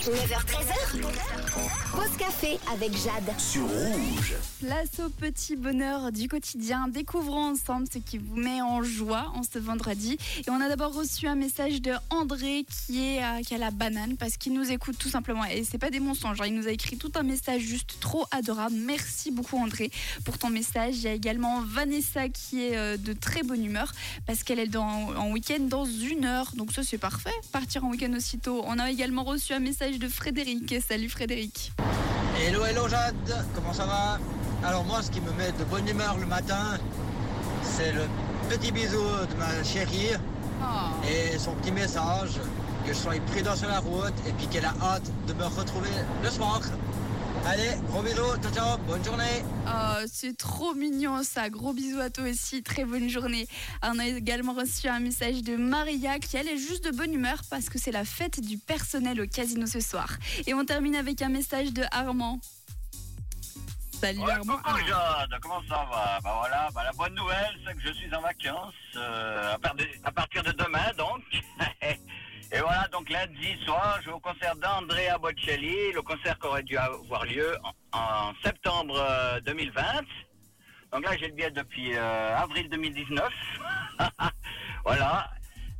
[0.00, 1.02] 9h13h.
[1.92, 3.38] Pause café avec Jade.
[3.38, 4.34] sur rouge.
[4.60, 6.88] Place au petit bonheur du quotidien.
[6.88, 10.16] Découvrons ensemble ce qui vous met en joie en ce vendredi.
[10.46, 13.70] Et on a d'abord reçu un message de André qui est à, qui a la
[13.70, 15.44] banane parce qu'il nous écoute tout simplement.
[15.44, 16.40] Et c'est pas des mensonges.
[16.40, 16.46] hein.
[16.46, 18.76] Il nous a écrit tout un message juste trop adorable.
[18.76, 19.90] Merci beaucoup André
[20.24, 20.96] pour ton message.
[20.96, 23.92] Il y a également Vanessa qui est euh, de très bonne humeur
[24.26, 26.52] parce qu'elle est dans, en week-end dans une heure.
[26.56, 27.34] Donc ça c'est parfait.
[27.52, 28.62] Partir en week-end aussitôt.
[28.66, 30.74] On a également reçu un message de Frédéric.
[30.86, 31.72] Salut Frédéric.
[32.38, 34.18] Hello, hello Jade, comment ça va?
[34.66, 36.78] Alors moi, ce qui me met de bonne humeur le matin,
[37.62, 38.02] c'est le
[38.48, 40.16] petit bisou de ma chérie
[40.62, 41.06] Oh.
[41.08, 42.32] et son petit message,
[42.86, 45.88] que je sois prudent sur la route et puis qu'elle a hâte de me retrouver
[46.22, 46.60] le soir.
[47.46, 51.48] Allez, gros bisous, ciao ciao, bonne journée Oh, c'est trop mignon ça.
[51.48, 52.62] Gros bisous à toi aussi.
[52.62, 53.46] Très bonne journée.
[53.82, 57.40] On a également reçu un message de Maria qui elle est juste de bonne humeur
[57.50, 60.08] parce que c'est la fête du personnel au casino ce soir.
[60.46, 62.40] Et on termine avec un message de Armand.
[64.00, 64.56] Salut Ouais, Armand.
[64.58, 66.18] coucou Jade, comment ça va?
[66.22, 69.54] Bah voilà, bah la bonne nouvelle, c'est que je suis en vacances euh,
[70.04, 70.90] à, partir de demain
[73.40, 77.56] lundi soir, je vais au concert d'Andrea Bocelli, le concert qui aurait dû avoir lieu
[77.92, 79.82] en, en septembre euh, 2020.
[80.92, 83.28] Donc là, j'ai le billet depuis euh, avril 2019.
[84.84, 85.30] voilà.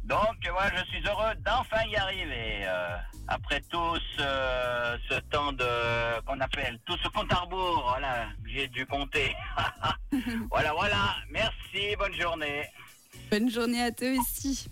[0.05, 2.61] Donc, voilà, je suis heureux d'enfin y arriver.
[2.63, 2.97] euh,
[3.29, 8.67] après tout ce, ce temps de qu'on appelle tout ce compte à rebours, voilà, j'ai
[8.69, 9.35] dû compter.
[10.51, 11.15] voilà, voilà.
[11.31, 12.65] Merci, bonne journée.
[13.31, 14.67] Bonne journée à toi aussi.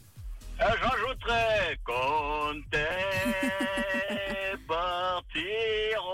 [0.59, 2.89] J'ajouterai compter
[4.67, 6.12] partirò.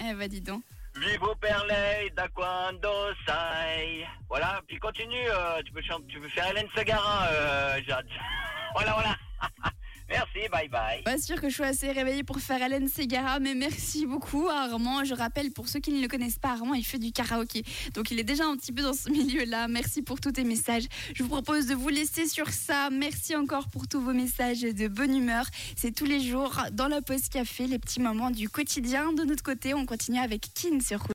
[0.00, 0.62] Eh bah dis donc.
[0.94, 4.06] Vivo per lei da quando sai.
[4.28, 8.06] Voilà, puis continue, euh, tu, peux chanter, tu peux faire Hélène Segara, euh, Jade.
[8.74, 9.16] voilà, voilà.
[10.52, 11.02] Bye bye.
[11.02, 14.64] Pas sûr que je sois assez réveillée pour faire Hélène Segara, mais merci beaucoup à
[14.70, 15.02] Armand.
[15.02, 17.64] Je rappelle, pour ceux qui ne le connaissent pas, Armand, il fait du karaoké.
[17.94, 19.66] Donc il est déjà un petit peu dans ce milieu-là.
[19.68, 20.84] Merci pour tous tes messages.
[21.14, 22.90] Je vous propose de vous laisser sur ça.
[22.90, 25.46] Merci encore pour tous vos messages de bonne humeur.
[25.74, 29.14] C'est tous les jours dans la pause café, les petits moments du quotidien.
[29.14, 31.06] De notre côté, on continue avec Kin sur.